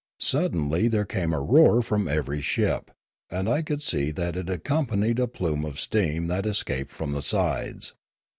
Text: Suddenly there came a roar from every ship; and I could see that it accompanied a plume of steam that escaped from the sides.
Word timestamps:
Suddenly 0.17 0.87
there 0.87 1.05
came 1.05 1.31
a 1.31 1.39
roar 1.39 1.83
from 1.83 2.07
every 2.07 2.41
ship; 2.41 2.89
and 3.29 3.47
I 3.47 3.61
could 3.61 3.83
see 3.83 4.09
that 4.09 4.35
it 4.35 4.49
accompanied 4.49 5.19
a 5.19 5.27
plume 5.27 5.63
of 5.63 5.79
steam 5.79 6.25
that 6.25 6.47
escaped 6.47 6.91
from 6.91 7.11
the 7.11 7.21
sides. 7.21 7.93